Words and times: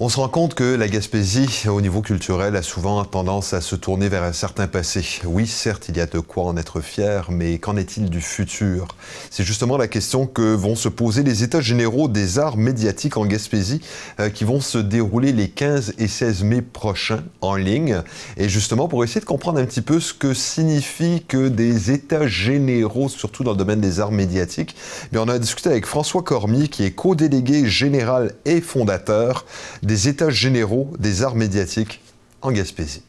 On 0.00 0.08
se 0.08 0.16
rend 0.16 0.28
compte 0.28 0.54
que 0.54 0.74
la 0.74 0.88
Gaspésie, 0.88 1.68
au 1.68 1.80
niveau 1.82 2.00
culturel, 2.00 2.56
a 2.56 2.62
souvent 2.62 3.04
tendance 3.04 3.52
à 3.52 3.60
se 3.60 3.76
tourner 3.76 4.08
vers 4.08 4.22
un 4.22 4.32
certain 4.32 4.66
passé. 4.66 5.04
Oui, 5.26 5.46
certes, 5.46 5.90
il 5.90 5.98
y 5.98 6.00
a 6.00 6.06
de 6.06 6.18
quoi 6.18 6.44
en 6.44 6.56
être 6.56 6.80
fier, 6.80 7.30
mais 7.30 7.58
qu'en 7.58 7.76
est-il 7.76 8.08
du 8.08 8.22
futur? 8.22 8.88
C'est 9.30 9.44
justement 9.44 9.76
la 9.76 9.88
question 9.88 10.26
que 10.26 10.54
vont 10.54 10.76
se 10.76 10.88
poser 10.88 11.22
les 11.22 11.44
États 11.44 11.60
généraux 11.60 12.08
des 12.08 12.38
arts 12.38 12.56
médiatiques 12.56 13.18
en 13.18 13.26
Gaspésie, 13.26 13.82
euh, 14.18 14.30
qui 14.30 14.44
vont 14.44 14.60
se 14.60 14.78
dérouler 14.78 15.30
les 15.30 15.50
15 15.50 15.92
et 15.98 16.08
16 16.08 16.42
mai 16.42 16.62
prochains 16.62 17.22
en 17.42 17.54
ligne. 17.54 18.02
Et 18.38 18.48
justement, 18.48 18.88
pour 18.88 19.04
essayer 19.04 19.20
de 19.20 19.26
comprendre 19.26 19.60
un 19.60 19.66
petit 19.66 19.82
peu 19.82 20.00
ce 20.00 20.14
que 20.14 20.32
signifie 20.32 21.22
que 21.28 21.48
des 21.48 21.90
États 21.90 22.26
généraux, 22.26 23.10
surtout 23.10 23.44
dans 23.44 23.52
le 23.52 23.58
domaine 23.58 23.82
des 23.82 24.00
arts 24.00 24.10
médiatiques, 24.10 24.74
eh 25.12 25.18
on 25.18 25.28
a 25.28 25.38
discuté 25.38 25.68
avec 25.68 25.84
François 25.84 26.22
Cormier, 26.22 26.68
qui 26.68 26.82
est 26.82 26.92
co-délégué 26.92 27.68
général 27.68 28.32
et 28.46 28.62
fondateur 28.62 29.44
des 29.82 30.08
États 30.08 30.30
généraux 30.30 30.90
des 30.98 31.22
arts 31.22 31.34
médiatiques 31.34 32.00
en 32.40 32.52
Gaspésie. 32.52 33.02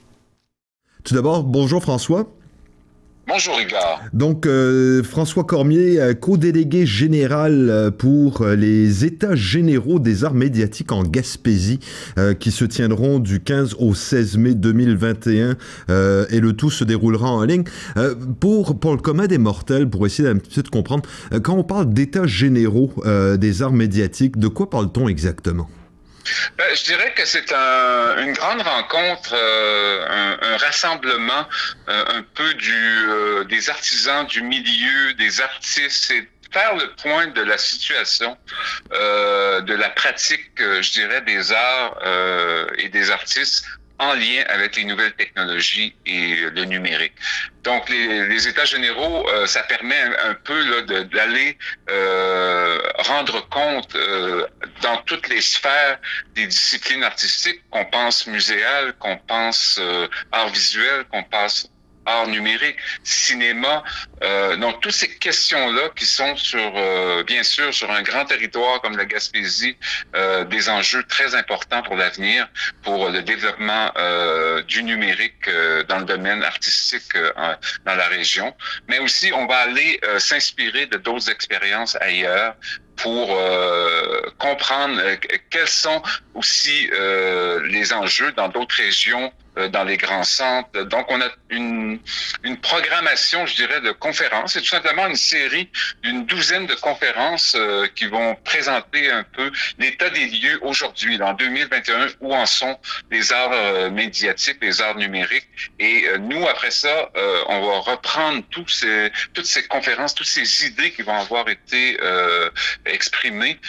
Tout 1.03 1.13
d'abord, 1.13 1.43
bonjour 1.43 1.81
François. 1.81 2.27
Bonjour 3.25 3.55
Igor. 3.61 4.01
Donc 4.11 4.45
euh, 4.45 5.01
François 5.01 5.45
Cormier, 5.45 5.97
euh, 5.97 6.13
co-délégué 6.13 6.85
général 6.85 7.69
euh, 7.69 7.89
pour 7.89 8.45
les 8.45 9.05
États 9.05 9.33
généraux 9.33 9.99
des 9.99 10.25
arts 10.25 10.33
médiatiques 10.33 10.91
en 10.91 11.03
Gaspésie, 11.03 11.79
qui 12.39 12.51
se 12.51 12.65
tiendront 12.65 13.19
du 13.19 13.39
15 13.39 13.75
au 13.79 13.93
16 13.93 14.37
mai 14.37 14.53
2021, 14.55 15.55
et 16.29 16.39
le 16.39 16.53
tout 16.53 16.69
se 16.69 16.83
déroulera 16.83 17.29
en 17.29 17.43
ligne. 17.43 17.63
pour, 18.39 18.77
pour 18.79 18.91
le 18.91 18.97
commun 18.97 19.27
des 19.27 19.37
mortels, 19.37 19.89
pour 19.89 20.05
essayer 20.05 20.27
d'un 20.27 20.37
petit 20.37 20.55
peu 20.55 20.63
de 20.63 20.69
comprendre, 20.69 21.03
quand 21.41 21.55
on 21.55 21.63
parle 21.63 21.93
d'États 21.93 22.27
généraux 22.27 22.93
des 23.37 23.61
arts 23.61 23.73
médiatiques, 23.73 24.37
de 24.37 24.47
quoi 24.47 24.69
parle-t-on 24.69 25.07
exactement? 25.07 25.69
Ben, 26.57 26.75
je 26.75 26.83
dirais 26.83 27.13
que 27.13 27.25
c'est 27.25 27.51
un, 27.51 28.17
une 28.17 28.33
grande 28.33 28.61
rencontre, 28.61 29.33
euh, 29.33 30.05
un, 30.07 30.53
un, 30.53 30.57
rassemblement 30.57 31.47
euh, 31.89 32.05
un 32.07 32.23
peu 32.33 32.53
du, 32.53 33.09
euh, 33.09 33.43
des 33.45 33.69
artisans 33.69 34.25
du 34.27 34.41
milieu, 34.41 35.13
des 35.15 35.41
artistes. 35.41 36.11
Et 36.11 36.27
faire 36.51 36.75
le 36.75 36.93
point 37.01 37.27
de 37.27 37.41
la 37.41 37.57
situation, 37.57 38.37
de 38.91 39.73
la 39.73 39.89
pratique, 39.89 40.51
je 40.59 40.91
dirais, 40.91 41.21
des 41.21 41.51
arts 41.51 41.97
et 42.77 42.89
des 42.89 43.09
artistes 43.09 43.65
en 43.99 44.13
lien 44.13 44.43
avec 44.49 44.75
les 44.75 44.85
nouvelles 44.85 45.13
technologies 45.13 45.95
et 46.05 46.35
le 46.35 46.65
numérique. 46.65 47.13
Donc, 47.63 47.87
les, 47.89 48.47
États 48.47 48.65
généraux, 48.65 49.27
euh, 49.29 49.45
ça 49.45 49.63
permet 49.63 50.01
un, 50.25 50.33
peu 50.33 50.81
d'aller 51.05 51.57
euh, 51.89 52.79
rendre 52.99 53.47
compte 53.49 53.95
euh, 53.95 54.45
dans 54.81 54.97
toutes 55.03 55.29
les 55.29 55.41
sphères 55.41 55.97
des 56.35 56.47
disciplines 56.47 57.03
artistiques, 57.03 57.61
qu'on 57.69 57.85
pense 57.85 58.27
muséales, 58.27 58.93
qu'on 58.99 59.17
pense 59.17 59.79
euh, 59.79 60.07
art 60.31 60.49
visuel, 60.49 61.05
qu'on 61.05 61.23
pense 61.23 61.69
art 62.05 62.27
numérique, 62.27 62.77
cinéma. 63.03 63.83
Euh, 64.23 64.55
donc, 64.57 64.81
toutes 64.81 64.93
ces 64.93 65.09
questions-là 65.17 65.89
qui 65.95 66.05
sont 66.05 66.35
sur, 66.35 66.73
euh, 66.75 67.23
bien 67.23 67.43
sûr, 67.43 67.73
sur 67.73 67.91
un 67.91 68.01
grand 68.01 68.25
territoire 68.25 68.81
comme 68.81 68.97
la 68.97 69.05
Gaspésie, 69.05 69.77
euh, 70.15 70.43
des 70.45 70.69
enjeux 70.69 71.03
très 71.03 71.35
importants 71.35 71.81
pour 71.83 71.95
l'avenir, 71.95 72.47
pour 72.83 73.09
le 73.09 73.21
développement 73.21 73.91
euh, 73.97 74.61
du 74.63 74.83
numérique 74.83 75.47
euh, 75.47 75.83
dans 75.83 75.99
le 75.99 76.05
domaine 76.05 76.43
artistique 76.43 77.17
dans 77.85 77.95
la 77.95 78.07
région. 78.07 78.53
Mais 78.87 78.99
aussi, 78.99 79.31
on 79.33 79.45
va 79.45 79.57
aller 79.57 79.99
s'inspirer 80.17 80.85
de 80.87 80.97
d'autres 80.97 81.29
expériences 81.29 81.95
ailleurs 82.01 82.55
pour 82.95 83.37
comprendre 84.37 85.01
quels 85.49 85.67
sont 85.67 86.01
aussi 86.33 86.89
les 87.65 87.93
enjeux 87.93 88.31
dans 88.33 88.47
d'autres 88.49 88.75
régions 88.75 89.31
euh, 89.31 89.42
dans 89.71 89.83
les 89.83 89.97
grands 89.97 90.23
centres. 90.23 90.83
Donc, 90.83 91.05
on 91.09 91.21
a 91.21 91.29
une, 91.49 91.99
une 92.43 92.57
programmation, 92.57 93.45
je 93.45 93.55
dirais, 93.55 93.81
de 93.81 93.91
conférences. 93.91 94.53
C'est 94.53 94.61
tout 94.61 94.67
simplement 94.67 95.07
une 95.07 95.15
série 95.15 95.69
d'une 96.01 96.25
douzaine 96.25 96.65
de 96.65 96.75
conférences 96.75 97.55
euh, 97.55 97.87
qui 97.95 98.05
vont 98.05 98.35
présenter 98.43 99.11
un 99.11 99.23
peu 99.23 99.51
l'état 99.77 100.09
des 100.09 100.25
lieux 100.25 100.59
aujourd'hui, 100.61 101.21
en 101.21 101.33
2021, 101.33 102.07
où 102.21 102.33
en 102.33 102.45
sont 102.45 102.77
les 103.11 103.31
arts 103.31 103.51
euh, 103.53 103.89
médiatiques, 103.89 104.57
les 104.61 104.81
arts 104.81 104.95
numériques. 104.95 105.47
Et 105.79 106.05
nous, 106.19 106.47
après 106.47 106.71
ça, 106.71 107.09
on 107.47 107.61
va 107.61 107.79
reprendre 107.79 108.43
tous 108.49 108.67
ces, 108.67 109.11
toutes 109.33 109.45
ces 109.45 109.63
conférences, 109.67 110.15
toutes 110.15 110.27
ces 110.27 110.65
idées 110.65 110.91
qui 110.91 111.01
vont 111.01 111.17
avoir 111.17 111.47
été 111.49 111.97
exprimées 112.85 113.59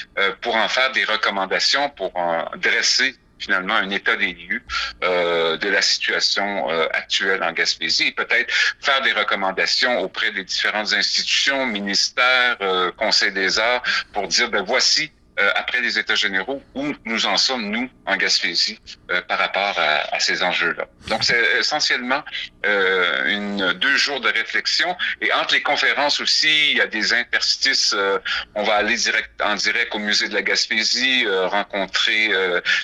pour 0.40 0.56
en 0.56 0.68
faire 0.68 0.92
des 0.92 1.04
recommandations, 1.04 1.90
pour 1.90 2.14
en 2.16 2.50
dresser 2.56 3.16
finalement 3.44 3.74
un 3.74 3.90
état 3.90 4.16
des 4.16 4.32
lieux 4.32 4.62
euh, 5.02 5.56
de 5.58 5.68
la 5.68 5.82
situation 5.82 6.70
euh, 6.70 6.86
actuelle 6.92 7.42
en 7.42 7.52
Gaspésie. 7.52 8.08
Et 8.08 8.12
peut-être 8.12 8.52
faire 8.80 9.02
des 9.02 9.12
recommandations 9.12 10.00
auprès 10.00 10.30
des 10.32 10.44
différentes 10.44 10.92
institutions, 10.92 11.66
ministères, 11.66 12.56
euh, 12.60 12.90
Conseil 12.92 13.32
des 13.32 13.58
arts 13.58 13.82
pour 14.12 14.28
dire 14.28 14.50
ben 14.50 14.62
voici 14.62 15.10
euh, 15.40 15.50
après 15.56 15.80
les 15.80 15.98
États 15.98 16.14
généraux, 16.14 16.62
où 16.74 16.94
nous 17.04 17.26
en 17.26 17.36
sommes, 17.36 17.70
nous, 17.70 17.90
en 18.06 18.16
Gaspésie, 18.16 18.78
euh, 19.10 19.20
par 19.22 19.38
rapport 19.38 19.78
à, 19.78 20.14
à 20.14 20.20
ces 20.20 20.42
enjeux-là. 20.42 20.86
Donc, 21.08 21.24
c'est 21.24 21.42
essentiellement 21.58 22.22
euh, 22.66 23.26
une, 23.26 23.72
deux 23.74 23.96
jours 23.96 24.20
de 24.20 24.28
réflexion. 24.28 24.96
Et 25.20 25.32
entre 25.32 25.54
les 25.54 25.62
conférences 25.62 26.20
aussi, 26.20 26.70
il 26.72 26.76
y 26.76 26.80
a 26.80 26.86
des 26.86 27.12
interstices. 27.12 27.94
Euh, 27.96 28.18
on 28.54 28.62
va 28.62 28.76
aller 28.76 28.96
direct, 28.96 29.30
en 29.42 29.54
direct 29.54 29.94
au 29.94 29.98
musée 29.98 30.28
de 30.28 30.34
la 30.34 30.42
Gaspésie, 30.42 31.26
rencontrer 31.28 32.30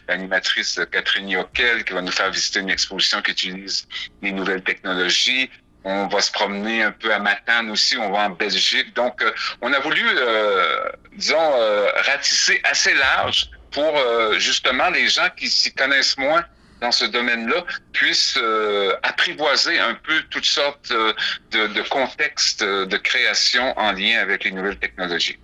l'animatrice 0.09 0.81
Catherine 0.91 1.29
Yoquel, 1.29 1.85
qui 1.85 1.93
va 1.93 2.03
nous 2.03 2.13
faire 2.13 2.31
visiter 2.31 2.61
une 2.61 2.71
exposition 2.71 3.23
qui 3.23 3.33
utilise 3.33 3.87
les 4.23 4.33
nouvelles 4.33 4.63
technologies. 4.63 5.51
On 5.85 6.09
va 6.09 6.21
se 6.21 6.31
promener 6.31 6.83
un 6.83 6.93
peu 6.93 7.13
à 7.13 7.19
Matane 7.19 7.71
aussi, 7.71 7.97
on 7.97 8.11
va 8.11 8.27
en 8.27 8.31
Belgique. 8.31 8.95
Donc, 8.95 9.23
euh, 9.23 9.33
on 9.63 9.73
a 9.73 9.79
voulu, 9.81 10.03
euh, 10.05 10.91
disons, 11.15 11.39
euh, 11.39 11.87
ratisser 12.05 12.61
assez 12.65 12.93
large 12.95 13.51
pour 13.73 13.97
justement 14.39 14.91
les 14.91 15.09
gens 15.09 15.29
qui 15.37 15.49
s'y 15.49 15.73
connaissent 15.73 16.19
moins 16.19 16.45
dans 16.81 16.91
ce 16.91 17.05
domaine-là 17.05 17.65
puissent 17.93 18.37
apprivoiser 19.05 19.79
un 19.79 19.95
peu 19.95 20.23
toutes 20.29 20.45
sortes 20.45 20.91
de, 20.91 21.67
de 21.69 21.83
contextes 21.83 22.65
de 22.65 22.97
création 22.97 23.79
en 23.79 23.93
lien 23.93 24.19
avec 24.21 24.43
les 24.43 24.51
nouvelles 24.51 24.79
technologies. 24.79 25.39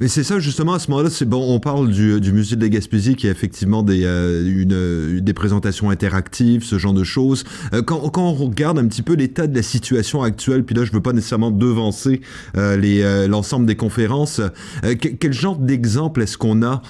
Mais 0.00 0.08
c'est 0.08 0.24
ça, 0.24 0.38
justement, 0.38 0.74
à 0.74 0.78
ce 0.78 0.90
moment-là, 0.90 1.10
c'est 1.10 1.28
bon, 1.28 1.54
on 1.54 1.60
parle 1.60 1.90
du, 1.90 2.20
du, 2.20 2.32
musée 2.32 2.56
de 2.56 2.62
la 2.62 2.68
Gaspésie 2.68 3.16
qui 3.16 3.28
a 3.28 3.30
effectivement 3.30 3.82
des, 3.82 4.04
euh, 4.04 4.44
une, 4.46 5.20
des 5.20 5.32
présentations 5.34 5.90
interactives, 5.90 6.64
ce 6.64 6.78
genre 6.78 6.94
de 6.94 7.04
choses. 7.04 7.44
Euh, 7.72 7.82
quand, 7.82 8.08
quand, 8.10 8.22
on 8.22 8.34
regarde 8.34 8.78
un 8.78 8.86
petit 8.86 9.02
peu 9.02 9.14
l'état 9.14 9.46
de 9.46 9.54
la 9.54 9.62
situation 9.62 10.22
actuelle, 10.22 10.64
puis 10.64 10.74
là, 10.74 10.84
je 10.84 10.92
veux 10.92 11.02
pas 11.02 11.12
nécessairement 11.12 11.50
devancer 11.50 12.20
euh, 12.56 12.80
euh, 12.82 13.28
l'ensemble 13.28 13.66
des 13.66 13.76
conférences, 13.76 14.40
euh, 14.84 14.94
quel 14.96 15.32
genre 15.32 15.56
d'exemple 15.56 16.22
est-ce 16.22 16.38
qu'on 16.38 16.62
a 16.62 16.82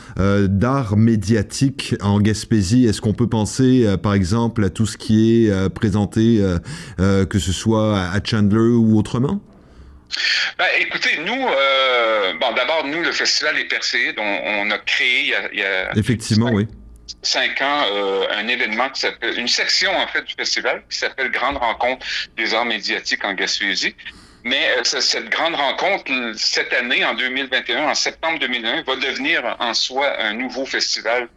d'art 0.48 0.96
médiatique 0.96 1.94
en 2.00 2.20
Gaspésie? 2.20 2.86
Est-ce 2.86 3.00
qu'on 3.00 3.14
peut 3.14 3.28
penser, 3.28 3.86
par 4.02 4.14
exemple, 4.14 4.64
à 4.64 4.70
tout 4.70 4.86
ce 4.86 4.96
qui 4.96 5.46
est 5.46 5.68
présenté, 5.70 6.42
que 6.98 7.38
ce 7.38 7.52
soit 7.52 7.98
à 7.98 8.20
Chandler 8.22 8.58
ou 8.58 8.98
autrement? 8.98 9.40
Ben, 10.58 10.66
écoutez, 10.78 11.18
nous, 11.18 11.48
euh, 11.48 12.32
bon, 12.40 12.52
d'abord, 12.52 12.84
nous, 12.84 13.02
le 13.02 13.12
festival 13.12 13.58
est 13.58 13.66
percé, 13.66 14.12
dont 14.12 14.22
on 14.22 14.70
a 14.70 14.78
créé 14.78 15.20
il 15.20 15.28
y 15.28 15.34
a, 15.34 15.48
il 15.52 15.58
y 15.58 15.64
a 15.64 15.96
effectivement, 15.96 16.48
cinq, 16.48 16.54
oui, 16.54 16.68
cinq 17.22 17.62
ans 17.62 17.84
euh, 17.92 18.26
un 18.30 18.48
événement 18.48 18.88
qui 18.90 19.00
s'appelle 19.00 19.38
une 19.38 19.48
section 19.48 19.90
en 19.96 20.06
fait 20.06 20.22
du 20.24 20.34
festival 20.34 20.82
qui 20.90 20.98
s'appelle 20.98 21.30
Grande 21.30 21.56
rencontre 21.58 22.06
des 22.36 22.54
arts 22.54 22.64
médiatiques 22.64 23.24
en 23.24 23.34
Gaspésie. 23.34 23.94
Mais 24.44 24.70
euh, 24.78 24.82
cette 24.84 25.28
grande 25.30 25.56
rencontre, 25.56 26.10
cette 26.36 26.72
année, 26.72 27.04
en 27.04 27.14
2021, 27.14 27.88
en 27.88 27.94
septembre 27.94 28.38
2021, 28.38 28.82
va 28.82 28.96
devenir 28.96 29.56
en 29.58 29.74
soi 29.74 30.18
un 30.20 30.32
nouveau 30.32 30.64
festival 30.64 31.28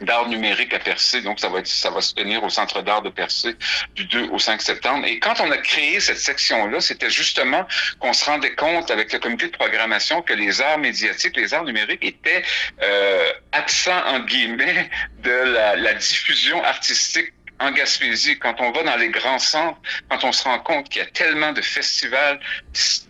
d'art 0.00 0.28
numérique 0.28 0.74
à 0.74 0.78
Percé. 0.78 1.22
Donc, 1.22 1.40
ça 1.40 1.48
va, 1.48 1.64
ça 1.64 1.90
va 1.90 2.00
se 2.00 2.14
tenir 2.14 2.42
au 2.42 2.50
Centre 2.50 2.82
d'art 2.82 3.02
de 3.02 3.10
Percé 3.10 3.56
du 3.94 4.04
2 4.06 4.28
au 4.30 4.38
5 4.38 4.60
septembre. 4.62 5.06
Et 5.06 5.18
quand 5.18 5.40
on 5.40 5.50
a 5.50 5.58
créé 5.58 6.00
cette 6.00 6.18
section-là, 6.18 6.80
c'était 6.80 7.10
justement 7.10 7.66
qu'on 7.98 8.12
se 8.12 8.24
rendait 8.24 8.54
compte 8.54 8.90
avec 8.90 9.12
le 9.12 9.18
comité 9.18 9.46
de 9.46 9.52
programmation 9.52 10.22
que 10.22 10.32
les 10.32 10.60
arts 10.60 10.78
médiatiques, 10.78 11.36
les 11.36 11.54
arts 11.54 11.64
numériques 11.64 12.04
étaient 12.04 12.42
euh, 12.82 13.32
absents, 13.52 14.04
en 14.06 14.20
guillemets, 14.20 14.90
de 15.22 15.30
la, 15.30 15.76
la 15.76 15.94
diffusion 15.94 16.62
artistique 16.64 17.32
en 17.60 17.72
Gaspésie, 17.72 18.38
quand 18.38 18.60
on 18.60 18.70
va 18.70 18.82
dans 18.84 18.96
les 18.96 19.08
grands 19.08 19.38
centres, 19.38 19.80
quand 20.08 20.24
on 20.24 20.32
se 20.32 20.44
rend 20.44 20.60
compte 20.60 20.88
qu'il 20.88 21.02
y 21.02 21.04
a 21.04 21.08
tellement 21.08 21.52
de 21.52 21.60
festivals 21.60 22.38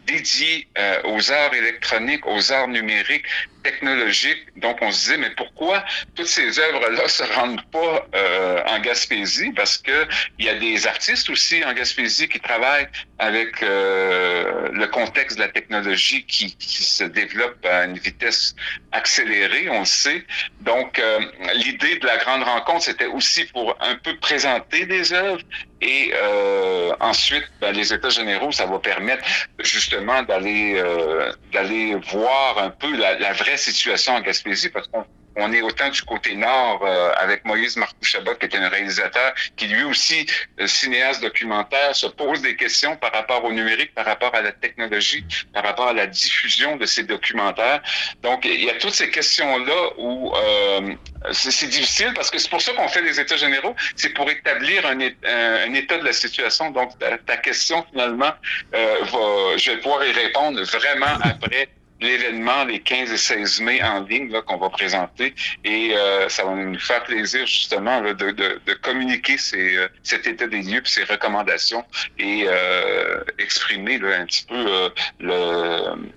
dédiés 0.06 0.66
euh, 0.78 1.02
aux 1.04 1.30
arts 1.30 1.54
électroniques, 1.54 2.26
aux 2.26 2.52
arts 2.52 2.68
numériques, 2.68 3.26
technologique. 3.68 4.42
Donc, 4.56 4.76
on 4.80 4.90
se 4.90 5.00
disait, 5.00 5.16
mais 5.18 5.32
pourquoi 5.42 5.84
toutes 6.14 6.32
ces 6.38 6.58
œuvres-là 6.58 7.06
se 7.08 7.24
rendent 7.34 7.64
pas 7.70 8.06
euh, 8.14 8.62
en 8.66 8.78
Gaspésie? 8.80 9.52
Parce 9.52 9.76
que 9.78 9.98
il 10.38 10.44
y 10.46 10.48
a 10.48 10.58
des 10.68 10.86
artistes 10.86 11.28
aussi 11.34 11.56
en 11.64 11.72
Gaspésie 11.74 12.28
qui 12.28 12.40
travaillent 12.40 12.88
avec 13.18 13.62
euh, 13.62 14.68
le 14.72 14.86
contexte 14.86 15.36
de 15.38 15.42
la 15.42 15.48
technologie 15.48 16.24
qui, 16.24 16.56
qui, 16.56 16.82
se 16.98 17.04
développe 17.04 17.60
à 17.66 17.84
une 17.84 17.98
vitesse 17.98 18.54
accélérée, 18.92 19.68
on 19.70 19.80
le 19.80 19.92
sait. 20.04 20.24
Donc, 20.60 20.98
euh, 20.98 21.20
l'idée 21.54 21.96
de 22.02 22.06
la 22.06 22.16
grande 22.18 22.44
rencontre, 22.44 22.82
c'était 22.84 23.12
aussi 23.18 23.44
pour 23.54 23.76
un 23.80 23.96
peu 23.96 24.16
présenter 24.28 24.86
des 24.86 25.12
œuvres 25.12 25.44
et 25.80 26.10
euh, 26.12 26.92
ensuite, 26.98 27.44
ben, 27.60 27.72
les 27.72 27.92
États 27.92 28.08
généraux, 28.08 28.50
ça 28.50 28.66
va 28.66 28.78
permettre 28.80 29.24
justement 29.60 30.22
d'aller 30.22 30.74
euh, 30.76 31.32
d'aller 31.52 31.94
voir 31.94 32.58
un 32.58 32.70
peu 32.70 32.96
la, 32.96 33.16
la, 33.18 33.32
vraie 33.32 33.56
situation 33.58 34.14
en 34.14 34.20
Gaspésie, 34.20 34.70
parce 34.70 34.88
qu'on 34.88 35.04
on 35.38 35.52
est 35.52 35.62
autant 35.62 35.88
du 35.88 36.02
côté 36.02 36.34
nord 36.34 36.80
euh, 36.82 37.12
avec 37.16 37.44
Moïse 37.44 37.76
Marcouchabot, 37.76 38.34
qui 38.34 38.46
est 38.46 38.56
un 38.56 38.68
réalisateur 38.68 39.34
qui 39.56 39.68
lui 39.68 39.84
aussi, 39.84 40.26
euh, 40.60 40.66
cinéaste 40.66 41.22
documentaire, 41.22 41.94
se 41.94 42.06
pose 42.06 42.42
des 42.42 42.56
questions 42.56 42.96
par 42.96 43.12
rapport 43.12 43.44
au 43.44 43.52
numérique, 43.52 43.94
par 43.94 44.04
rapport 44.04 44.34
à 44.34 44.42
la 44.42 44.52
technologie, 44.52 45.24
par 45.54 45.62
rapport 45.62 45.88
à 45.88 45.92
la 45.92 46.06
diffusion 46.06 46.76
de 46.76 46.86
ces 46.86 47.04
documentaires. 47.04 47.80
Donc, 48.22 48.44
il 48.44 48.64
y 48.64 48.70
a 48.70 48.74
toutes 48.74 48.94
ces 48.94 49.10
questions-là 49.10 49.90
où 49.96 50.32
euh, 50.34 50.94
c'est 51.32 51.68
difficile 51.68 52.12
parce 52.14 52.30
que 52.30 52.38
c'est 52.38 52.50
pour 52.50 52.60
ça 52.60 52.72
qu'on 52.72 52.88
fait 52.88 53.02
les 53.02 53.20
États 53.20 53.36
généraux, 53.36 53.76
c'est 53.94 54.10
pour 54.10 54.28
établir 54.30 54.84
un, 54.86 54.98
un, 55.00 55.74
état 55.74 55.98
de 55.98 56.04
la 56.04 56.12
situation. 56.12 56.70
Donc, 56.70 56.98
ta, 56.98 57.16
ta 57.18 57.36
question, 57.36 57.84
finalement, 57.92 58.32
euh, 58.74 58.96
va, 59.02 59.56
je 59.56 59.70
vais 59.70 59.78
pouvoir 59.78 60.04
y 60.04 60.12
répondre 60.12 60.60
vraiment 60.62 61.18
après 61.22 61.68
l'événement 62.00 62.64
les 62.64 62.80
15 62.80 63.12
et 63.12 63.16
16 63.16 63.60
mai 63.60 63.82
en 63.82 64.00
ligne 64.00 64.30
qu'on 64.42 64.56
va 64.56 64.70
présenter. 64.70 65.34
Et 65.64 65.96
euh, 65.96 66.28
ça 66.28 66.44
va 66.44 66.54
nous 66.54 66.78
faire 66.78 67.02
plaisir 67.04 67.46
justement 67.46 68.00
là, 68.00 68.14
de, 68.14 68.30
de, 68.30 68.60
de, 68.66 68.74
communiquer 68.74 69.38
ces, 69.38 69.76
euh, 69.76 69.88
cet 70.02 70.26
état 70.26 70.46
des 70.46 70.62
lieux 70.62 70.80
puis 70.82 70.92
ces 70.92 71.04
recommandations 71.04 71.84
et 72.18 72.44
euh, 72.46 73.22
exprimer 73.38 73.98
là, 73.98 74.20
un 74.20 74.26
petit 74.26 74.44
peu 74.44 74.54
euh, 74.54 74.88
le 75.20 76.10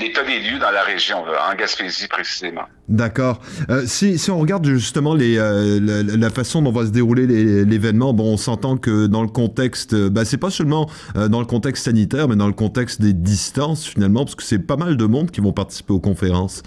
l'état 0.00 0.24
des 0.24 0.40
lieux 0.40 0.58
dans 0.58 0.70
la 0.70 0.82
région, 0.82 1.18
en 1.18 1.54
Gaspésie 1.54 2.08
précisément. 2.08 2.64
D'accord. 2.88 3.40
Euh, 3.70 3.84
si, 3.86 4.18
si 4.18 4.30
on 4.30 4.38
regarde 4.38 4.66
justement 4.66 5.14
les, 5.14 5.38
euh, 5.38 5.80
la, 5.80 6.30
façon 6.30 6.62
dont 6.62 6.72
va 6.72 6.84
se 6.84 6.90
dérouler 6.90 7.26
l'événement, 7.64 8.12
bon, 8.12 8.32
on 8.32 8.36
s'entend 8.36 8.76
que 8.76 9.06
dans 9.06 9.22
le 9.22 9.28
contexte, 9.28 9.94
bah, 9.94 10.24
c'est 10.24 10.38
pas 10.38 10.50
seulement 10.50 10.90
euh, 11.16 11.28
dans 11.28 11.40
le 11.40 11.46
contexte 11.46 11.84
sanitaire, 11.84 12.28
mais 12.28 12.36
dans 12.36 12.46
le 12.46 12.52
contexte 12.52 13.00
des 13.00 13.12
distances 13.12 13.86
finalement, 13.86 14.24
parce 14.24 14.34
que 14.34 14.42
c'est 14.42 14.58
pas 14.58 14.76
mal 14.76 14.96
de 14.96 15.04
monde 15.04 15.30
qui 15.30 15.40
vont 15.40 15.52
participer 15.52 15.92
aux 15.92 16.00
conférences. 16.00 16.62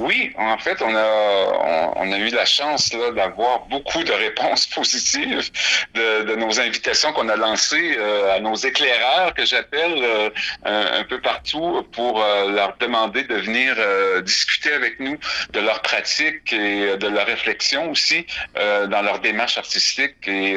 Oui, 0.00 0.32
en 0.38 0.56
fait, 0.56 0.80
on 0.80 0.94
a, 0.96 1.92
on, 1.96 2.10
a 2.10 2.18
eu 2.18 2.30
la 2.30 2.46
chance 2.46 2.88
d'avoir 2.88 3.66
beaucoup 3.66 4.02
de 4.02 4.12
réponses 4.12 4.66
positives 4.74 5.50
de, 5.92 6.22
de 6.22 6.34
nos 6.36 6.58
invitations 6.58 7.12
qu'on 7.12 7.28
a 7.28 7.36
lancées 7.36 7.96
euh, 7.98 8.34
à 8.34 8.40
nos 8.40 8.54
éclaireurs, 8.54 9.34
que 9.34 9.44
j'appelle 9.44 9.92
euh, 10.02 10.30
un, 10.64 11.04
peu 11.04 11.20
partout, 11.20 11.86
pour 11.92 12.22
euh, 12.22 12.50
leur 12.50 12.78
demander 12.78 13.24
de 13.24 13.34
venir 13.34 13.74
euh, 13.76 14.22
discuter 14.22 14.72
avec 14.72 15.00
nous 15.00 15.18
de 15.52 15.60
leur 15.60 15.82
pratique 15.82 16.50
et 16.54 16.96
de 16.96 17.08
leur 17.08 17.26
réflexion 17.26 17.90
aussi 17.90 18.24
euh, 18.56 18.86
dans 18.86 19.02
leur 19.02 19.18
démarche 19.20 19.58
artistique. 19.58 20.16
Et 20.26 20.56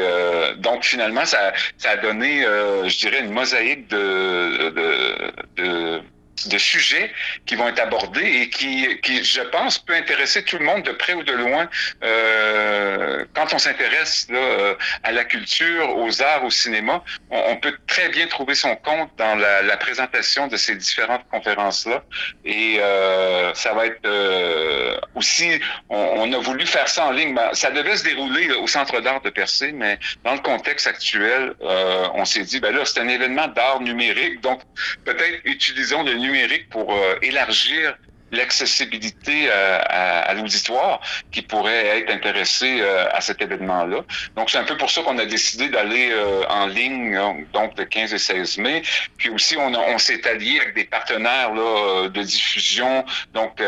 donc, 0.57 0.85
finalement, 0.85 1.25
ça, 1.25 1.51
ça 1.77 1.91
a 1.91 1.97
donné, 1.97 2.43
je 2.43 2.97
dirais, 2.97 3.19
une 3.19 3.31
mosaïque 3.31 3.89
de, 3.89 4.69
de, 4.69 5.61
de 5.61 6.01
de 6.47 6.57
sujets 6.57 7.11
qui 7.45 7.55
vont 7.55 7.67
être 7.67 7.79
abordés 7.79 8.41
et 8.41 8.49
qui, 8.49 8.99
qui, 9.01 9.23
je 9.23 9.41
pense, 9.41 9.79
peut 9.79 9.95
intéresser 9.95 10.43
tout 10.43 10.57
le 10.57 10.65
monde 10.65 10.83
de 10.83 10.91
près 10.91 11.13
ou 11.13 11.23
de 11.23 11.31
loin 11.31 11.69
euh, 12.03 13.25
quand 13.33 13.53
on 13.53 13.59
s'intéresse 13.59 14.27
euh, 14.31 14.75
à 15.03 15.11
la 15.11 15.23
culture, 15.23 15.97
aux 15.97 16.21
arts, 16.21 16.43
au 16.43 16.49
cinéma. 16.49 17.03
On, 17.29 17.55
peut 17.57 17.77
très 17.87 18.09
bien 18.09 18.27
trouver 18.27 18.55
son 18.55 18.75
compte 18.75 19.09
dans 19.17 19.35
la, 19.35 19.77
présentation 19.77 20.47
de 20.47 20.57
ces 20.57 20.75
différentes 20.75 21.27
conférences-là. 21.29 22.03
Et 22.45 22.77
euh, 22.79 23.53
ça 23.53 23.73
va 23.73 23.87
être 23.87 24.05
euh, 24.05 24.97
aussi, 25.15 25.59
on, 25.89 26.31
a 26.31 26.37
voulu 26.39 26.65
faire 26.65 26.87
ça 26.87 27.05
en 27.05 27.11
ligne. 27.11 27.37
Ça 27.53 27.71
devait 27.71 27.95
se 27.95 28.03
dérouler 28.03 28.51
au 28.51 28.67
Centre 28.67 29.01
d'art 29.01 29.21
de 29.21 29.29
Percé, 29.29 29.71
mais 29.71 29.99
dans 30.23 30.33
le 30.33 30.39
contexte 30.39 30.87
actuel, 30.87 31.53
euh, 31.61 32.07
on 32.13 32.25
s'est 32.25 32.43
dit, 32.43 32.59
ben 32.59 32.73
là, 32.75 32.85
c'est 32.85 32.99
un 32.99 33.07
événement 33.07 33.47
d'art 33.47 33.81
numérique, 33.81 34.41
donc 34.41 34.61
peut-être 35.05 35.41
utilisons 35.45 36.03
le 36.03 36.13
numérique 36.13 36.32
pour 36.69 36.93
euh, 36.93 37.15
élargir 37.21 37.95
l'accessibilité 38.31 39.47
euh, 39.47 39.79
à, 39.85 40.33
l'auditoire 40.33 40.99
qui 41.31 41.43
pourrait 41.43 41.99
être 41.99 42.09
intéressé 42.09 42.81
euh, 42.81 43.05
à 43.11 43.21
cet 43.21 43.43
événement-là. 43.43 43.99
Donc, 44.35 44.49
c'est 44.49 44.57
un 44.57 44.63
peu 44.63 44.75
pour 44.75 44.89
ça 44.89 45.03
qu'on 45.03 45.19
a 45.19 45.25
décidé 45.25 45.69
d'aller 45.69 46.11
en 46.49 46.65
ligne, 46.65 47.15
donc 47.53 47.77
le 47.77 47.85
15 47.85 48.11
et 48.11 48.17
16 48.17 48.57
mai. 48.57 48.81
Puis 49.17 49.29
aussi, 49.29 49.55
on, 49.55 49.97
s'est 49.99 50.27
allié 50.27 50.59
avec 50.61 50.73
des 50.73 50.85
partenaires 50.85 51.53
de 51.53 52.23
diffusion. 52.23 53.05
Donc, 53.35 53.61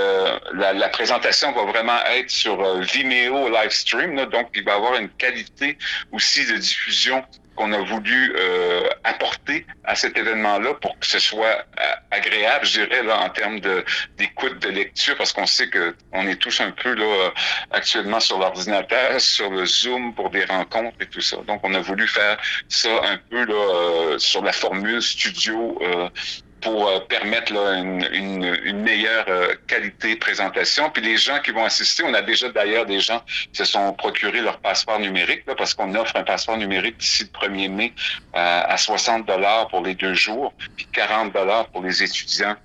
la, 0.53 0.73
la, 0.73 0.89
présentation 0.89 1.51
va 1.51 1.65
vraiment 1.65 1.99
être 2.15 2.31
sur 2.31 2.79
Vimeo 2.79 3.49
Livestream. 3.49 4.25
Donc, 4.25 4.49
il 4.55 4.63
va 4.63 4.71
y 4.71 4.75
avoir 4.75 4.95
une 4.95 5.09
qualité 5.09 5.77
aussi 6.11 6.43
de 6.47 6.57
diffusion 6.57 7.23
qu'on 7.55 7.71
a 7.71 7.79
voulu 7.79 8.33
euh, 8.37 8.89
apporter 9.03 9.65
à 9.83 9.95
cet 9.95 10.17
événement-là 10.17 10.73
pour 10.75 10.97
que 10.99 11.05
ce 11.05 11.19
soit 11.19 11.65
agréable, 12.11 12.65
je 12.65 12.81
dirais, 12.81 13.03
là, 13.03 13.19
en 13.19 13.29
termes 13.29 13.59
d'écoute, 14.17 14.59
de, 14.59 14.69
lecture, 14.69 15.15
parce 15.17 15.31
qu'on 15.31 15.45
sait 15.45 15.69
que 15.69 15.95
on 16.11 16.27
est 16.27 16.35
tous 16.35 16.59
un 16.61 16.71
peu 16.71 16.93
là 16.93 17.31
actuellement 17.71 18.19
sur 18.19 18.39
l'ordinateur, 18.39 19.19
sur 19.19 19.49
le 19.49 19.65
Zoom 19.65 20.13
pour 20.13 20.29
des 20.29 20.45
rencontres 20.45 20.97
et 20.99 21.07
tout 21.07 21.21
ça. 21.21 21.37
Donc, 21.47 21.61
on 21.63 21.73
a 21.73 21.79
voulu 21.79 22.07
faire 22.07 22.37
ça 22.69 22.89
un 23.03 23.17
peu 23.29 23.45
là, 23.45 23.53
euh, 23.53 24.17
sur 24.17 24.43
la 24.43 24.51
formule 24.51 25.01
studio 25.01 25.77
euh, 25.81 26.09
pour 26.65 26.87
euh, 26.87 26.99
permettre 27.01 27.53
là, 27.53 27.75
une, 27.75 28.03
une, 28.11 28.57
une, 28.63 28.81
meilleure 28.81 29.25
euh, 29.27 29.53
qualité 29.67 30.15
présentation. 30.15 30.89
Puis 30.89 31.03
les 31.03 31.15
gens 31.15 31.39
qui 31.39 31.51
vont 31.51 31.63
assister, 31.63 32.03
on 32.03 32.13
a 32.15 32.23
déjà 32.23 32.49
d'ailleurs 32.49 32.87
des 32.87 32.99
gens 32.99 33.21
qui 33.27 33.49
se 33.53 33.65
sont 33.65 33.93
procurés 33.93 34.41
leur 34.41 34.57
passeport 34.57 34.99
numérique 34.99 35.43
là, 35.45 35.53
parce 35.55 35.75
qu'on 35.75 35.93
offre 35.93 36.15
un 36.15 36.23
passeport 36.23 36.57
numérique 36.57 36.97
d'ici 36.97 37.29
le 37.31 37.47
1er 37.47 37.69
mai 37.69 37.93
euh, 38.35 38.61
à 38.65 38.77
60 38.77 39.27
dollars 39.27 39.67
pour 39.67 39.83
les 39.83 39.93
deux 39.93 40.15
jours, 40.15 40.53
puis 40.75 40.87
40 40.91 41.33
dollars 41.33 41.67
pour 41.67 41.83
les 41.83 42.01
étudiants 42.01 42.55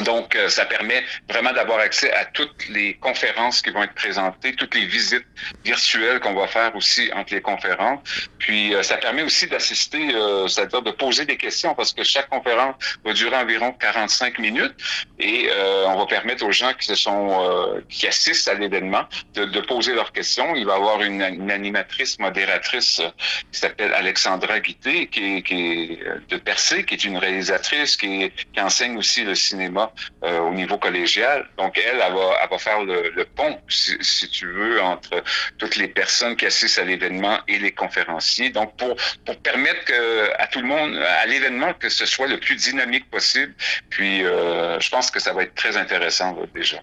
donc, 0.00 0.34
euh, 0.36 0.48
ça 0.48 0.64
permet 0.64 1.04
vraiment 1.28 1.52
d'avoir 1.52 1.78
accès 1.78 2.12
à 2.12 2.24
toutes 2.24 2.68
les 2.68 2.94
conférences 2.94 3.60
qui 3.62 3.70
vont 3.70 3.82
être 3.82 3.94
présentées, 3.94 4.54
toutes 4.54 4.74
les 4.74 4.86
visites 4.86 5.26
virtuelles 5.64 6.20
qu'on 6.20 6.34
va 6.34 6.46
faire 6.46 6.74
aussi 6.76 7.10
entre 7.14 7.34
les 7.34 7.42
conférences. 7.42 8.00
Puis, 8.38 8.74
euh, 8.74 8.82
ça 8.82 8.96
permet 8.96 9.22
aussi 9.22 9.46
d'assister, 9.46 10.14
euh, 10.14 10.48
c'est-à-dire 10.48 10.82
de 10.82 10.90
poser 10.90 11.24
des 11.26 11.36
questions 11.36 11.74
parce 11.74 11.92
que 11.92 12.04
chaque 12.04 12.28
conférence 12.28 12.74
va 13.04 13.12
durer 13.12 13.36
environ 13.36 13.72
45 13.72 14.38
minutes 14.38 14.74
et 15.18 15.48
euh, 15.50 15.86
on 15.88 15.98
va 15.98 16.06
permettre 16.06 16.44
aux 16.44 16.52
gens 16.52 16.72
qui 16.74 16.86
se 16.86 16.94
sont, 16.94 17.40
euh, 17.40 17.80
qui 17.88 18.06
assistent 18.06 18.48
à 18.48 18.54
l'événement 18.54 19.04
de, 19.34 19.44
de, 19.44 19.60
poser 19.60 19.94
leurs 19.94 20.12
questions. 20.12 20.54
Il 20.54 20.66
va 20.66 20.74
y 20.74 20.76
avoir 20.76 21.02
une, 21.02 21.22
une 21.22 21.50
animatrice, 21.50 22.18
modératrice 22.18 23.00
qui 23.52 23.58
s'appelle 23.58 23.92
Alexandra 23.94 24.60
Guité, 24.60 25.06
qui 25.06 25.36
est, 25.36 25.42
qui 25.42 25.54
est 25.54 25.98
de 26.28 26.36
Percé, 26.36 26.84
qui 26.84 26.94
est 26.94 27.04
une 27.04 27.18
réalisatrice 27.18 27.96
qui, 27.96 28.30
qui 28.52 28.60
enseigne 28.60 28.96
aussi 28.96 29.24
le 29.24 29.34
cinéma 29.34 29.81
euh, 30.24 30.38
au 30.40 30.52
niveau 30.52 30.78
collégial. 30.78 31.48
Donc, 31.58 31.78
elle, 31.78 32.00
elle 32.00 32.12
va, 32.12 32.38
elle 32.42 32.50
va 32.50 32.58
faire 32.58 32.82
le, 32.84 33.10
le 33.10 33.24
pont, 33.24 33.60
si, 33.68 33.96
si, 34.00 34.28
tu 34.28 34.46
veux, 34.46 34.80
entre 34.80 35.22
toutes 35.58 35.76
les 35.76 35.88
personnes 35.88 36.36
qui 36.36 36.46
assistent 36.46 36.78
à 36.78 36.84
l'événement 36.84 37.38
et 37.48 37.58
les 37.58 37.72
conférenciers. 37.72 38.50
Donc, 38.50 38.76
pour, 38.76 38.96
pour 39.26 39.36
permettre 39.38 39.84
que, 39.84 40.30
à 40.38 40.46
tout 40.46 40.60
le 40.60 40.66
monde, 40.66 40.96
à 40.96 41.26
l'événement, 41.26 41.72
que 41.74 41.88
ce 41.88 42.06
soit 42.06 42.28
le 42.28 42.38
plus 42.38 42.56
dynamique 42.56 43.08
possible. 43.10 43.54
Puis, 43.90 44.24
euh, 44.24 44.78
je 44.80 44.90
pense 44.90 45.10
que 45.10 45.20
ça 45.20 45.32
va 45.32 45.42
être 45.44 45.54
très 45.54 45.76
intéressant 45.76 46.34
là, 46.34 46.42
déjà. 46.54 46.78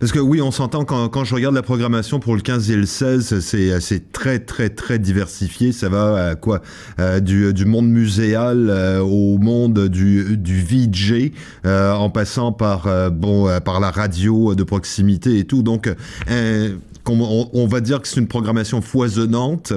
Parce 0.00 0.12
que 0.12 0.18
oui, 0.18 0.40
on 0.42 0.50
s'entend 0.50 0.84
quand, 0.84 1.24
je 1.24 1.34
regarde 1.34 1.54
la 1.54 1.62
programmation 1.62 2.20
pour 2.20 2.34
le 2.34 2.40
15 2.40 2.70
et 2.70 2.76
le 2.76 2.86
16, 2.86 3.40
c'est 3.40 4.12
très 4.12 4.38
très 4.38 4.68
très 4.68 4.98
diversifié. 4.98 5.72
Ça 5.72 5.88
va 5.88 6.28
à 6.28 6.34
quoi? 6.34 6.62
Euh, 6.98 7.20
du, 7.20 7.64
monde 7.64 7.88
muséal 7.88 8.68
euh, 8.70 9.00
au 9.00 9.38
monde 9.38 9.88
du, 9.88 10.36
du 10.36 10.60
VJ, 10.62 11.32
euh, 11.64 11.92
en 11.92 12.10
passant 12.10 12.52
par 12.52 12.88
bon 13.10 13.48
par 13.64 13.80
la 13.80 13.90
radio 13.90 14.54
de 14.54 14.62
proximité 14.62 15.38
et 15.38 15.44
tout. 15.44 15.62
Donc 15.62 15.88
on, 17.08 17.50
on, 17.52 17.66
va 17.66 17.80
dire 17.80 18.00
que 18.00 18.08
c'est 18.08 18.20
une 18.20 18.28
programmation 18.28 18.80
foisonnante. 18.80 19.72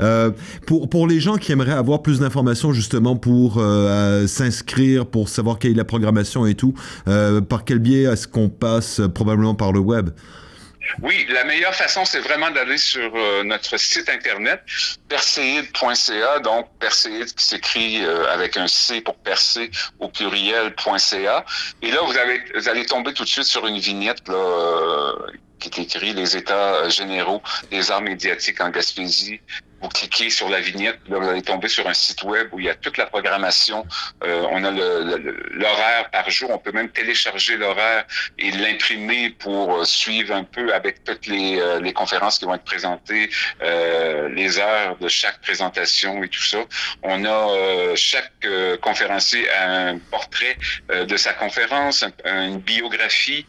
Euh, 0.00 0.30
pour, 0.66 0.88
pour 0.88 1.06
les 1.06 1.20
gens 1.20 1.36
qui 1.36 1.52
aimeraient 1.52 1.72
avoir 1.72 2.02
plus 2.02 2.20
d'informations 2.20 2.72
justement 2.72 3.16
pour 3.16 3.58
euh, 3.58 4.26
s'inscrire, 4.26 5.06
pour 5.06 5.28
savoir 5.28 5.58
quelle 5.58 5.72
est 5.72 5.74
la 5.74 5.84
programmation 5.84 6.46
et 6.46 6.54
tout, 6.54 6.74
euh, 7.08 7.40
par 7.40 7.64
quel 7.64 7.78
biais 7.78 8.02
est-ce 8.02 8.28
qu'on 8.28 8.48
passe 8.48 9.00
probablement 9.14 9.54
par 9.54 9.72
le 9.72 9.80
web? 9.80 10.10
Oui, 11.02 11.26
la 11.28 11.44
meilleure 11.44 11.74
façon, 11.74 12.04
c'est 12.04 12.20
vraiment 12.20 12.50
d'aller 12.50 12.78
sur 12.78 13.12
euh, 13.14 13.42
notre 13.42 13.76
site 13.76 14.08
internet, 14.08 14.62
perséide.ca, 15.08 16.38
donc 16.40 16.68
perséide 16.78 17.32
qui 17.34 17.44
s'écrit 17.44 18.04
euh, 18.04 18.32
avec 18.32 18.56
un 18.56 18.66
C 18.66 19.00
pour 19.00 19.16
percer 19.16 19.70
au 19.98 20.08
pluriel.ca. 20.08 21.44
Et 21.82 21.90
là, 21.90 22.00
vous, 22.02 22.16
avez, 22.16 22.42
vous 22.54 22.68
allez 22.68 22.86
tomber 22.86 23.12
tout 23.12 23.24
de 23.24 23.28
suite 23.28 23.44
sur 23.44 23.66
une 23.66 23.78
vignette 23.78 24.28
là, 24.28 24.34
euh, 24.34 25.12
qui 25.58 25.68
est 25.68 25.82
écrit 25.82 26.12
les 26.12 26.36
états 26.36 26.88
généraux 26.88 27.42
des 27.70 27.90
arts 27.90 28.02
médiatiques 28.02 28.60
en 28.60 28.70
Gaspésie 28.70 29.40
vous 29.80 29.88
cliquez 29.88 30.30
sur 30.30 30.48
la 30.48 30.60
vignette, 30.60 30.98
là, 31.08 31.18
vous 31.18 31.28
allez 31.28 31.42
tomber 31.42 31.68
sur 31.68 31.86
un 31.86 31.94
site 31.94 32.22
web 32.22 32.48
où 32.52 32.58
il 32.58 32.66
y 32.66 32.70
a 32.70 32.74
toute 32.74 32.96
la 32.96 33.06
programmation. 33.06 33.86
Euh, 34.24 34.46
on 34.50 34.64
a 34.64 34.70
l'horaire 34.70 36.10
par 36.10 36.28
jour. 36.30 36.50
On 36.50 36.58
peut 36.58 36.72
même 36.72 36.88
télécharger 36.88 37.56
l'horaire 37.56 38.04
et 38.38 38.50
l'imprimer 38.52 39.30
pour 39.30 39.74
euh, 39.74 39.84
suivre 39.84 40.34
un 40.34 40.44
peu 40.44 40.72
avec 40.74 41.04
toutes 41.04 41.26
les, 41.26 41.60
euh, 41.60 41.80
les 41.80 41.92
conférences 41.92 42.38
qui 42.38 42.46
vont 42.46 42.54
être 42.54 42.64
présentées, 42.64 43.28
euh, 43.62 44.28
les 44.30 44.58
heures 44.58 44.96
de 44.98 45.08
chaque 45.08 45.40
présentation 45.42 46.22
et 46.22 46.28
tout 46.28 46.42
ça. 46.42 46.58
On 47.02 47.24
a 47.24 47.94
chaque 47.96 48.46
conférencier 48.80 49.48
a 49.50 49.88
un 49.88 49.98
portrait 49.98 50.56
de 50.88 51.16
sa 51.16 51.32
conférence, 51.32 52.04
une 52.24 52.58
biographie. 52.58 53.46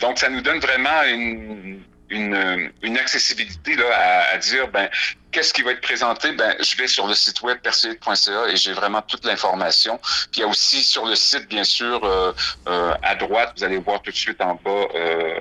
donc, 0.00 0.18
ça 0.18 0.28
nous 0.28 0.40
donne 0.40 0.60
vraiment 0.60 1.02
une 1.04 1.82
une, 2.12 2.70
une 2.82 2.98
accessibilité 2.98 3.74
là, 3.74 3.86
à, 3.92 4.34
à, 4.34 4.38
dire 4.38 4.68
ben 4.68 4.88
qu'est-ce 5.30 5.52
qui 5.54 5.62
va 5.62 5.72
être 5.72 5.80
présenté? 5.80 6.32
Ben 6.32 6.54
je 6.60 6.76
vais 6.76 6.86
sur 6.86 7.06
le 7.06 7.14
site 7.14 7.40
web 7.42 7.58
persuade.ca 7.58 8.48
et 8.48 8.56
j'ai 8.56 8.72
vraiment 8.72 9.02
toute 9.02 9.24
l'information. 9.24 9.98
Puis 10.30 10.38
il 10.38 10.40
y 10.40 10.42
a 10.42 10.46
aussi 10.46 10.82
sur 10.82 11.06
le 11.06 11.14
site 11.14 11.48
bien 11.48 11.64
sûr 11.64 12.04
euh, 12.04 12.32
euh, 12.68 12.94
à 13.02 13.14
droite 13.14 13.54
vous 13.56 13.64
allez 13.64 13.78
voir 13.78 14.02
tout 14.02 14.10
de 14.10 14.16
suite 14.16 14.40
en 14.40 14.54
bas 14.54 14.86
euh, 14.94 15.40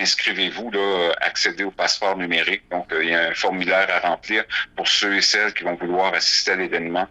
inscrivez-vous 0.00 0.70
là 0.70 1.12
accédez 1.20 1.64
au 1.64 1.72
passeport 1.72 2.16
numérique. 2.16 2.62
Donc 2.70 2.86
il 3.02 3.08
y 3.10 3.14
a 3.14 3.28
un 3.30 3.34
formulaire 3.34 3.88
à 3.90 4.08
remplir 4.08 4.44
pour 4.76 4.86
ceux 4.86 5.16
et 5.16 5.22
celles 5.22 5.52
qui 5.54 5.64
vont 5.64 5.74
vouloir 5.74 6.14
assister 6.14 6.52
à 6.52 6.56
l'événement 6.56 7.08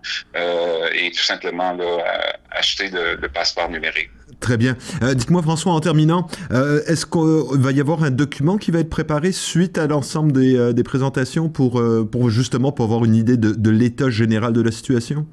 et 0.94 1.12
tout 1.12 1.24
simplement 1.24 1.74
là 1.74 2.36
acheter 2.52 2.88
le, 2.90 3.16
le 3.16 3.30
passeport 3.30 3.70
numérique 3.70 4.10
Très 4.40 4.58
bien. 4.58 4.76
Euh, 5.02 5.14
dites-moi 5.14 5.42
François, 5.42 5.74
en 5.74 5.80
terminant, 5.80 6.28
euh, 6.52 6.82
est-ce 6.88 7.06
qu'il 7.06 7.60
va 7.60 7.72
y 7.72 7.80
avoir 7.80 8.04
un 8.04 8.12
document 8.12 8.58
qui 8.58 8.72
va 8.72 8.80
être 8.80 8.90
préparé 8.90 9.32
suite 9.32 9.78
à 9.78 9.88
l'ensemble 9.88 10.32
des, 10.32 10.56
euh, 10.56 10.74
présentations 10.84 11.50
pour, 11.50 11.82
justement 12.30 12.74
avoir 12.78 13.06
une 13.06 13.16
idée 13.16 13.38
de 13.38 13.70
l'état 13.70 14.10
général 14.10 14.54
de 14.54 14.62
la 14.62 14.72
situation? 14.72 15.26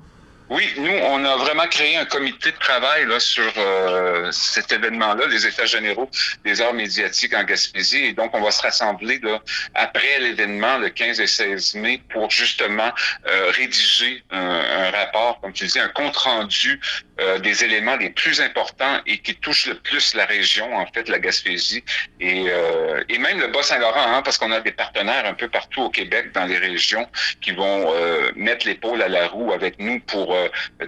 Oui, 0.53 0.69
nous, 0.77 0.93
on 0.93 1.25
a 1.25 1.37
vraiment 1.37 1.67
créé 1.67 1.97
un 1.97 2.05
comité 2.05 2.53
de 2.53 2.59
travail 2.59 3.07
là, 3.07 3.19
sur 3.19 3.51
euh, 3.57 4.31
cet 4.33 4.71
événement-là, 4.71 5.27
les 5.27 5.47
États 5.47 5.65
généraux 5.65 6.11
des 6.45 6.61
arts 6.61 6.75
médiatiques 6.75 7.35
en 7.35 7.43
Gaspésie. 7.43 8.05
Et 8.05 8.13
donc, 8.13 8.35
on 8.35 8.43
va 8.43 8.51
se 8.51 8.61
rassembler 8.61 9.19
là, 9.23 9.41
après 9.75 10.19
l'événement, 10.21 10.77
le 10.77 10.91
15 10.91 11.21
et 11.21 11.27
16 11.27 11.75
mai, 11.77 12.03
pour 12.11 12.31
justement 12.31 12.93
euh, 13.27 13.51
rédiger 13.53 14.23
un, 14.31 14.91
rapport, 14.91 15.41
comme 15.41 15.55
tu 15.55 15.65
disais, 15.65 15.81
un 15.81 15.89
compte-rendu 15.89 16.79
euh, 17.21 17.39
des 17.39 17.65
éléments 17.65 17.97
les 17.97 18.11
plus 18.11 18.41
importants 18.41 19.01
et 19.07 19.19
qui 19.19 19.35
touchent 19.37 19.67
le 19.67 19.75
plus 19.75 20.15
la 20.15 20.27
région, 20.27 20.75
en 20.77 20.87
fait, 20.87 21.09
la 21.09 21.19
Gaspésie, 21.19 21.85
et, 22.21 22.45
euh, 22.49 23.05
et 23.09 23.19
même 23.19 23.39
le 23.39 23.47
Bas-Saint-Laurent, 23.49 24.17
hein, 24.17 24.23
parce 24.23 24.39
qu'on 24.39 24.51
a 24.51 24.61
des 24.61 24.73
partenaires 24.73 25.25
un 25.25 25.35
peu 25.35 25.49
partout 25.49 25.83
au 25.83 25.91
Québec, 25.91 26.33
dans 26.33 26.45
les 26.45 26.59
régions, 26.59 27.09
qui 27.41 27.53
vont 27.53 27.93
euh, 27.95 28.33
mettre 28.35 28.67
l'épaule 28.67 29.01
à 29.03 29.09
la 29.09 29.29
roue 29.29 29.53
avec 29.53 29.79
nous 29.79 30.01
pour 30.01 30.35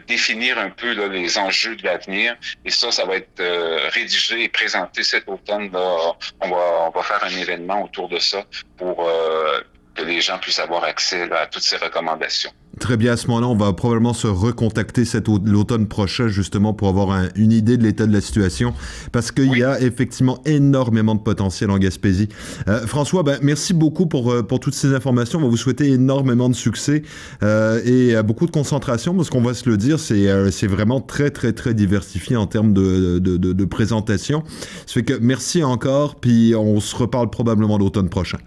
définir 0.07 0.59
un 0.59 0.71
peu 0.71 0.93
là, 0.93 1.09
les 1.09 1.39
enjeux 1.39 1.77
de 1.77 1.85
l'avenir. 1.85 2.37
Et 2.65 2.71
ça, 2.71 2.91
ça 2.91 3.05
va 3.05 3.17
être 3.17 3.41
euh, 3.41 3.89
rédigé 3.91 4.45
et 4.45 4.49
présenté 4.49 5.03
cet 5.03 5.29
automne. 5.29 5.71
Là. 5.73 6.13
On, 6.41 6.49
va, 6.49 6.89
on 6.89 6.91
va 6.91 7.03
faire 7.03 7.23
un 7.25 7.37
événement 7.37 7.83
autour 7.83 8.09
de 8.09 8.19
ça 8.19 8.45
pour 8.77 9.09
euh, 9.09 9.61
que 9.95 10.03
les 10.03 10.21
gens 10.21 10.39
puissent 10.39 10.59
avoir 10.59 10.85
accès 10.85 11.27
là, 11.27 11.43
à 11.43 11.47
toutes 11.47 11.63
ces 11.63 11.77
recommandations. 11.77 12.51
Très 12.81 12.97
bien, 12.97 13.13
à 13.13 13.17
ce 13.17 13.29
moment-là, 13.29 13.47
on 13.47 13.55
va 13.55 13.73
probablement 13.73 14.15
se 14.15 14.27
recontacter 14.27 15.05
cet 15.05 15.29
l'automne 15.29 15.87
prochain 15.87 16.27
justement 16.27 16.75
pour 16.75 16.89
avoir 16.89 17.13
un, 17.13 17.29
une 17.37 17.53
idée 17.53 17.77
de 17.77 17.85
l'état 17.85 18.05
de 18.05 18.13
la 18.13 18.21
situation 18.21 18.75
parce 19.13 19.31
qu'il 19.31 19.51
oui. 19.51 19.61
y 19.61 19.65
a 19.65 19.81
effectivement 19.81 20.41
énormément 20.45 21.15
de 21.15 21.21
potentiel 21.21 21.71
en 21.71 21.79
Gaspésie. 21.79 22.29
Euh, 22.67 22.85
François, 22.87 23.23
ben, 23.23 23.39
merci 23.43 23.75
beaucoup 23.75 24.07
pour, 24.07 24.33
euh, 24.33 24.43
pour 24.43 24.59
toutes 24.59 24.75
ces 24.75 24.93
informations. 24.93 25.39
On 25.39 25.43
va 25.43 25.49
vous 25.49 25.57
souhaiter 25.57 25.89
énormément 25.89 26.49
de 26.49 26.55
succès 26.55 27.03
euh, 27.45 27.81
et 27.85 28.21
beaucoup 28.23 28.47
de 28.47 28.51
concentration 28.51 29.15
parce 29.15 29.31
qu'on 29.31 29.43
va 29.43 29.55
se 29.55 29.69
le 29.69 29.77
dire, 29.77 30.01
c'est 30.01 30.29
euh, 30.29 30.51
vraiment 30.65 31.01
très, 31.01 31.31
très, 31.31 31.53
très 31.53 31.75
diversifié 31.75 32.37
en 32.37 32.47
termes 32.47 32.73
de, 32.73 33.21
de, 33.21 33.37
de, 33.37 33.53
de 33.53 33.65
présentation. 33.65 34.43
Ça 34.87 34.95
fait 34.95 35.05
que 35.05 35.15
merci 35.21 35.63
encore, 35.63 36.17
puis 36.17 36.55
on 36.57 36.81
se 36.81 36.97
reparle 36.97 37.31
probablement 37.31 37.79
l'automne 37.79 38.09
prochain. 38.09 38.39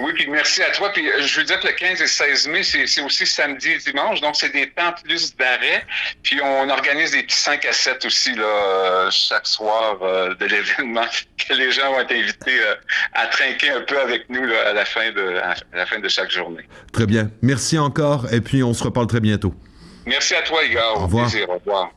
Oui, 0.00 0.12
puis 0.14 0.26
merci 0.28 0.62
à 0.62 0.70
toi. 0.70 0.90
Puis 0.92 1.06
euh, 1.06 1.20
je 1.20 1.40
veux 1.40 1.44
dire 1.44 1.60
que 1.60 1.66
le 1.66 1.74
15 1.74 2.00
et 2.00 2.06
16 2.06 2.48
mai, 2.48 2.62
c'est 2.62 3.02
aussi 3.02 3.26
samedi 3.26 3.68
et 3.68 3.78
dimanche, 3.78 4.20
donc 4.20 4.34
c'est 4.34 4.52
des 4.52 4.70
temps 4.70 4.94
plus 5.04 5.36
d'arrêt. 5.36 5.84
Puis 6.22 6.40
on 6.42 6.68
organise 6.70 7.10
des 7.10 7.22
petits 7.22 7.38
5 7.38 7.64
à 7.66 7.72
7 7.72 8.04
aussi 8.06 8.34
là, 8.34 8.44
euh, 8.44 9.10
chaque 9.10 9.46
soir 9.46 9.98
euh, 10.02 10.34
de 10.34 10.46
l'événement, 10.46 11.04
que 11.48 11.54
les 11.54 11.70
gens 11.70 11.92
vont 11.92 12.00
être 12.00 12.12
invités 12.12 12.58
à 13.12 13.26
trinquer 13.26 13.70
un 13.70 13.82
peu 13.82 14.00
avec 14.00 14.28
nous 14.30 14.44
là, 14.44 14.70
à, 14.70 14.72
la 14.72 14.84
fin 14.86 15.12
de, 15.12 15.36
à 15.36 15.54
la 15.76 15.86
fin 15.86 15.98
de 15.98 16.08
chaque 16.08 16.30
journée. 16.30 16.66
Très 16.92 17.06
bien. 17.06 17.30
Merci 17.42 17.78
encore, 17.78 18.32
et 18.32 18.40
puis 18.40 18.62
on 18.62 18.72
se 18.72 18.84
reparle 18.84 19.06
très 19.06 19.20
bientôt. 19.20 19.54
Merci 20.06 20.34
à 20.34 20.42
toi, 20.42 20.64
Igor. 20.64 20.96
Au 20.96 21.04
revoir. 21.04 21.26
Au 21.26 21.30
plaisir. 21.30 21.50
Au 21.50 21.54
revoir. 21.58 21.90